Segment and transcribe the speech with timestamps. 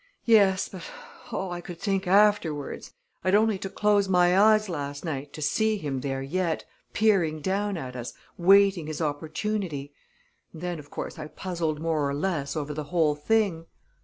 [0.25, 0.81] "Yes but,
[1.31, 2.91] oh, I could think afterwards!
[3.23, 7.77] I'd only to close my eyes, last night, to see him there yet, peering down
[7.77, 9.93] at us, waiting his opportunity.
[10.53, 13.67] And then, of course, I puzzled more or less, over the whole thing."